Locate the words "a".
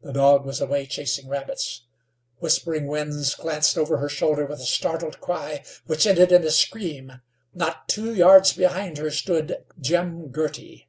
4.60-4.64, 6.42-6.50